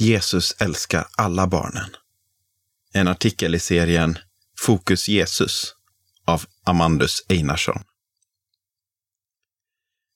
Jesus 0.00 0.56
älskar 0.58 1.06
alla 1.16 1.46
barnen. 1.46 1.96
En 2.92 3.08
artikel 3.08 3.54
i 3.54 3.58
serien 3.58 4.18
Fokus 4.58 5.08
Jesus 5.08 5.74
av 6.24 6.44
Amandus 6.64 7.24
Einarsson. 7.28 7.82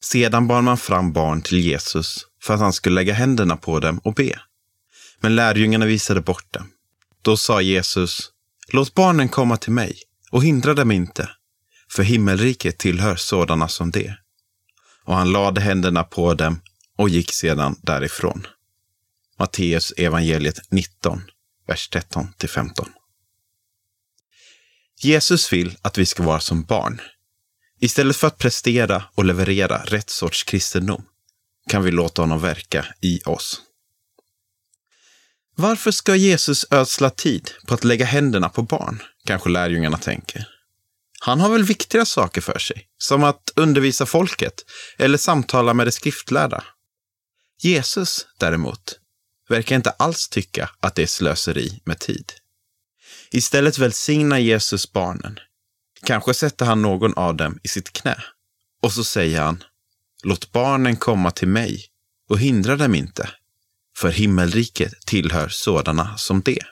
Sedan 0.03 0.47
bar 0.47 0.63
man 0.63 0.79
fram 0.79 1.13
barn 1.13 1.43
till 1.43 1.59
Jesus 1.59 2.27
för 2.43 2.55
att 2.55 2.61
han 2.61 2.73
skulle 2.73 2.95
lägga 2.95 3.15
händerna 3.15 3.57
på 3.57 3.81
dem 3.81 3.99
och 3.99 4.15
be. 4.15 4.41
Men 5.21 5.35
lärjungarna 5.37 5.87
visade 5.87 6.21
bort 6.21 6.53
dem. 6.53 6.71
Då 7.23 7.37
sa 7.37 7.61
Jesus, 7.61 8.31
låt 8.69 8.95
barnen 8.95 9.29
komma 9.29 9.57
till 9.57 9.73
mig 9.73 9.99
och 10.31 10.45
hindra 10.45 10.75
dem 10.75 10.91
inte, 10.91 11.31
för 11.91 12.03
himmelriket 12.03 12.79
tillhör 12.79 13.17
sådana 13.17 13.69
som 13.69 13.91
det. 13.91 14.17
Och 15.05 15.17
han 15.17 15.33
lade 15.33 15.61
händerna 15.61 16.05
på 16.05 16.35
dem 16.35 16.61
och 16.97 17.09
gick 17.09 17.33
sedan 17.33 17.77
därifrån. 17.83 18.47
Matteus 19.39 19.93
evangeliet 19.97 20.71
19, 20.71 21.23
vers 21.67 21.89
13 21.89 22.29
15. 22.49 22.89
Jesus 25.01 25.53
vill 25.53 25.77
att 25.83 25.99
vi 25.99 26.07
ska 26.07 26.23
vara 26.23 26.41
som 26.41 26.63
barn. 26.63 27.01
Istället 27.81 28.17
för 28.17 28.27
att 28.27 28.39
prestera 28.39 29.05
och 29.15 29.25
leverera 29.25 29.85
rätt 29.85 30.11
sorts 30.11 30.45
kristendom 30.45 31.05
kan 31.71 31.83
vi 31.83 31.91
låta 31.91 32.23
honom 32.23 32.41
verka 32.41 32.87
i 33.01 33.21
oss. 33.25 33.63
Varför 35.57 35.91
ska 35.91 36.17
Jesus 36.17 36.67
ödsla 36.71 37.11
tid 37.11 37.51
på 37.67 37.75
att 37.75 37.85
lägga 37.85 38.05
händerna 38.05 38.49
på 38.49 38.63
barn? 38.63 39.03
Kanske 39.25 39.49
lärjungarna 39.49 39.99
tänker. 39.99 40.49
Han 41.21 41.41
har 41.41 41.49
väl 41.49 41.65
viktiga 41.65 42.05
saker 42.05 42.41
för 42.41 42.59
sig, 42.59 42.87
som 42.99 43.25
att 43.25 43.53
undervisa 43.57 44.07
folket 44.07 44.65
eller 44.99 45.19
samtala 45.19 45.75
med 45.75 45.87
de 45.87 45.93
skriftlärda. 45.93 46.65
Jesus, 47.61 48.27
däremot, 48.39 48.99
verkar 49.49 49.77
inte 49.77 49.91
alls 49.91 50.29
tycka 50.29 50.71
att 50.81 50.95
det 50.95 51.03
är 51.03 51.07
slöseri 51.07 51.81
med 51.85 51.99
tid. 51.99 52.33
Istället 53.31 53.79
välsignar 53.79 54.39
Jesus 54.39 54.93
barnen. 54.93 55.39
Kanske 56.05 56.35
sätter 56.35 56.67
han 56.67 56.83
någon 56.83 57.15
av 57.15 57.37
dem 57.37 57.59
i 57.63 57.69
sitt 57.69 57.93
knä. 57.93 58.17
Och 58.83 58.93
så 58.93 59.05
säger 59.05 59.41
han, 59.41 59.65
låt 60.23 60.53
barnen 60.53 60.97
komma 60.97 61.31
till 61.31 61.49
mig 61.49 61.85
och 62.29 62.39
hindra 62.39 62.77
dem 62.77 62.95
inte, 62.95 63.31
för 63.97 64.11
himmelriket 64.11 65.07
tillhör 65.07 65.49
sådana 65.49 66.17
som 66.19 66.43
det. 66.43 66.63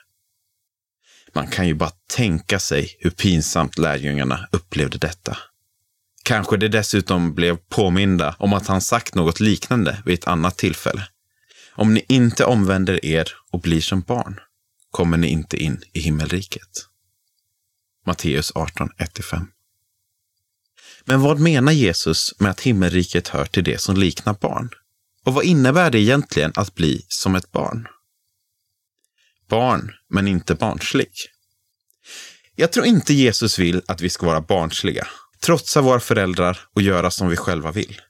Man 1.33 1.47
kan 1.47 1.67
ju 1.67 1.73
bara 1.73 1.91
tänka 2.07 2.59
sig 2.59 2.95
hur 2.99 3.09
pinsamt 3.09 3.77
lärjungarna 3.77 4.47
upplevde 4.51 4.97
detta. 4.97 5.37
Kanske 6.23 6.57
de 6.57 6.67
dessutom 6.67 7.35
blev 7.35 7.57
påminda 7.57 8.35
om 8.39 8.53
att 8.53 8.67
han 8.67 8.81
sagt 8.81 9.15
något 9.15 9.39
liknande 9.39 10.03
vid 10.05 10.13
ett 10.13 10.27
annat 10.27 10.57
tillfälle. 10.57 11.07
Om 11.75 11.93
ni 11.93 12.05
inte 12.07 12.45
omvänder 12.45 13.05
er 13.05 13.31
och 13.51 13.61
blir 13.61 13.81
som 13.81 14.01
barn 14.01 14.39
kommer 14.91 15.17
ni 15.17 15.27
inte 15.27 15.57
in 15.57 15.83
i 15.93 15.99
himmelriket. 15.99 16.87
Matteus 18.05 18.51
18, 18.55 18.89
1-5. 18.97 19.47
Men 21.05 21.21
vad 21.21 21.39
menar 21.39 21.71
Jesus 21.71 22.39
med 22.39 22.51
att 22.51 22.61
himmelriket 22.61 23.27
hör 23.27 23.45
till 23.45 23.63
det 23.63 23.81
som 23.81 23.97
liknar 23.97 24.33
barn? 24.33 24.69
Och 25.25 25.33
vad 25.33 25.43
innebär 25.43 25.91
det 25.91 25.99
egentligen 25.99 26.51
att 26.55 26.75
bli 26.75 27.05
som 27.07 27.35
ett 27.35 27.51
barn? 27.51 27.87
Barn, 29.49 29.91
men 30.09 30.27
inte 30.27 30.55
barnslig. 30.55 31.11
Jag 32.55 32.71
tror 32.71 32.85
inte 32.85 33.13
Jesus 33.13 33.59
vill 33.59 33.81
att 33.87 34.01
vi 34.01 34.09
ska 34.09 34.25
vara 34.25 34.41
barnsliga, 34.41 35.07
trotsa 35.39 35.81
våra 35.81 35.99
föräldrar 35.99 36.59
och 36.73 36.81
göra 36.81 37.11
som 37.11 37.29
vi 37.29 37.35
själva 37.35 37.71
vill. 37.71 38.01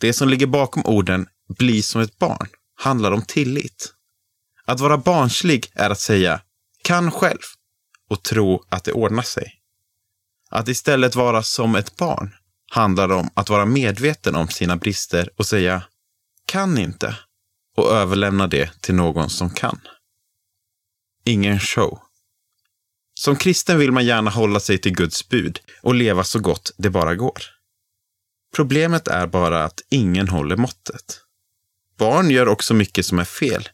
Det 0.00 0.12
som 0.12 0.28
ligger 0.28 0.46
bakom 0.46 0.86
orden 0.86 1.26
bli 1.58 1.82
som 1.82 2.00
ett 2.00 2.18
barn 2.18 2.48
handlar 2.78 3.12
om 3.12 3.22
tillit. 3.22 3.94
Att 4.64 4.80
vara 4.80 4.98
barnslig 4.98 5.70
är 5.74 5.90
att 5.90 6.00
säga 6.00 6.40
kan 6.82 7.10
själv 7.10 7.38
och 8.10 8.22
tro 8.22 8.64
att 8.68 8.84
det 8.84 8.92
ordnar 8.92 9.22
sig. 9.22 9.54
Att 10.50 10.68
istället 10.68 11.14
vara 11.14 11.42
som 11.42 11.74
ett 11.74 11.96
barn 11.96 12.34
handlar 12.70 13.12
om 13.12 13.30
att 13.34 13.48
vara 13.48 13.66
medveten 13.66 14.34
om 14.34 14.48
sina 14.48 14.76
brister 14.76 15.30
och 15.36 15.46
säga 15.46 15.82
kan 16.46 16.78
inte 16.78 17.16
och 17.76 17.90
överlämna 17.90 18.46
det 18.46 18.80
till 18.80 18.94
någon 18.94 19.30
som 19.30 19.50
kan. 19.50 19.80
Ingen 21.24 21.60
show. 21.60 21.98
Som 23.14 23.36
kristen 23.36 23.78
vill 23.78 23.92
man 23.92 24.06
gärna 24.06 24.30
hålla 24.30 24.60
sig 24.60 24.78
till 24.78 24.94
Guds 24.94 25.28
bud 25.28 25.60
och 25.82 25.94
leva 25.94 26.24
så 26.24 26.38
gott 26.40 26.72
det 26.76 26.90
bara 26.90 27.14
går. 27.14 27.42
Problemet 28.56 29.08
är 29.08 29.26
bara 29.26 29.64
att 29.64 29.80
ingen 29.90 30.28
håller 30.28 30.56
måttet. 30.56 31.20
Barn 31.98 32.30
gör 32.30 32.48
också 32.48 32.74
mycket 32.74 33.06
som 33.06 33.18
är 33.18 33.24
fel. 33.24 33.68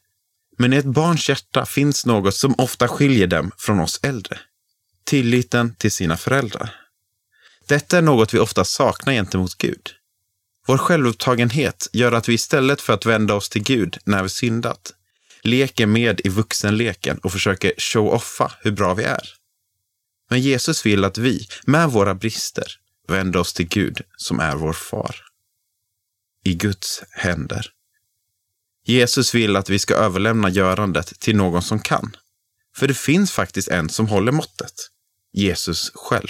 Men 0.59 0.73
i 0.73 0.77
ett 0.77 0.85
barns 0.85 1.29
hjärta 1.29 1.67
finns 1.67 2.07
något 2.07 2.35
som 2.35 2.55
ofta 2.59 2.89
skiljer 2.89 3.27
dem 3.27 3.51
från 3.59 3.81
oss 3.81 4.01
äldre. 4.03 4.39
Tilliten 5.05 5.75
till 5.75 5.93
sina 5.93 6.17
föräldrar. 6.17 6.75
Detta 7.67 7.99
är 7.99 8.03
något 8.03 8.35
vi 8.35 8.39
ofta 8.39 8.65
saknar 8.65 9.12
gentemot 9.12 9.55
Gud. 9.55 9.91
Vår 10.67 10.79
självupptagenhet 10.79 11.89
gör 11.93 12.12
att 12.12 12.29
vi 12.29 12.35
istället 12.35 12.81
för 12.81 12.93
att 12.93 13.07
vända 13.07 13.35
oss 13.35 13.49
till 13.49 13.62
Gud 13.62 13.99
när 14.05 14.23
vi 14.23 14.29
syndat, 14.29 14.93
leker 15.43 15.87
med 15.87 16.21
i 16.25 16.29
vuxenleken 16.29 17.19
och 17.19 17.33
försöker 17.33 17.73
show-offa 17.79 18.53
hur 18.61 18.71
bra 18.71 18.95
vi 18.95 19.05
är. 19.05 19.29
Men 20.31 20.41
Jesus 20.41 20.87
vill 20.87 21.05
att 21.05 21.19
vi, 21.19 21.47
med 21.67 21.91
våra 21.91 22.15
brister, 22.15 22.67
vänder 23.09 23.41
oss 23.41 23.53
till 23.53 23.69
Gud 23.69 24.01
som 24.17 24.41
är 24.41 24.56
vår 24.56 24.73
far. 24.73 25.17
I 26.45 26.55
Guds 26.55 27.03
händer. 27.11 27.71
Jesus 28.87 29.34
vill 29.34 29.56
att 29.56 29.71
vi 29.71 29.78
ska 29.78 29.95
överlämna 29.95 30.50
görandet 30.50 31.21
till 31.21 31.37
någon 31.37 31.62
som 31.62 31.81
kan. 31.81 32.17
För 32.77 32.89
det 32.89 32.95
finns 32.95 33.33
faktiskt 33.33 33.69
en 33.69 33.89
som 33.89 34.09
håller 34.09 34.33
måttet. 34.33 34.72
Jesus 35.33 35.91
själv. 35.95 36.28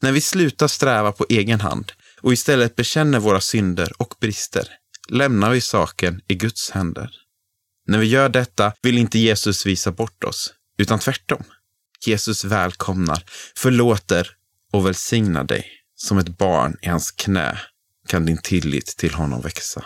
När 0.00 0.12
vi 0.12 0.20
slutar 0.20 0.68
sträva 0.68 1.12
på 1.12 1.26
egen 1.28 1.60
hand 1.60 1.92
och 2.20 2.32
istället 2.32 2.76
bekänner 2.76 3.18
våra 3.18 3.40
synder 3.40 3.92
och 3.96 4.14
brister 4.20 4.68
lämnar 5.08 5.50
vi 5.50 5.60
saken 5.60 6.20
i 6.28 6.34
Guds 6.34 6.70
händer. 6.70 7.10
När 7.86 7.98
vi 7.98 8.06
gör 8.06 8.28
detta 8.28 8.72
vill 8.82 8.98
inte 8.98 9.18
Jesus 9.18 9.66
visa 9.66 9.92
bort 9.92 10.24
oss, 10.24 10.54
utan 10.78 10.98
tvärtom. 10.98 11.44
Jesus 12.06 12.44
välkomnar, 12.44 13.24
förlåter 13.56 14.30
och 14.72 14.86
välsignar 14.86 15.44
dig. 15.44 15.72
Som 15.96 16.18
ett 16.18 16.38
barn 16.38 16.76
i 16.82 16.88
hans 16.88 17.10
knä 17.10 17.60
kan 18.08 18.26
din 18.26 18.38
tillit 18.38 18.86
till 18.86 19.14
honom 19.14 19.40
växa. 19.40 19.84